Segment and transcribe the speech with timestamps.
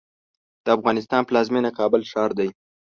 [0.65, 2.49] د افغانستان پلازمېنه کابل ښار دی.